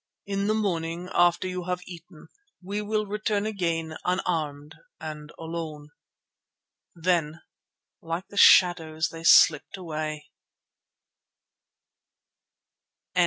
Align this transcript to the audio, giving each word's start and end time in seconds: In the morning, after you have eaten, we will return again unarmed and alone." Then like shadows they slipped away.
In 0.25 0.47
the 0.47 0.55
morning, 0.55 1.09
after 1.13 1.47
you 1.47 1.65
have 1.65 1.81
eaten, 1.85 2.27
we 2.59 2.81
will 2.81 3.05
return 3.05 3.45
again 3.45 3.97
unarmed 4.03 4.73
and 4.99 5.31
alone." 5.37 5.89
Then 6.95 7.39
like 8.01 8.25
shadows 8.35 9.09
they 9.09 9.23
slipped 9.23 9.77
away. 9.77 10.25